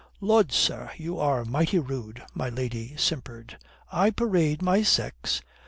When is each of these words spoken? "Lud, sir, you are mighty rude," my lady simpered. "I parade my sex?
"Lud, 0.19 0.51
sir, 0.51 0.89
you 0.97 1.19
are 1.19 1.45
mighty 1.45 1.77
rude," 1.77 2.23
my 2.33 2.49
lady 2.49 2.95
simpered. 2.97 3.59
"I 3.91 4.09
parade 4.09 4.59
my 4.63 4.81
sex? 4.81 5.43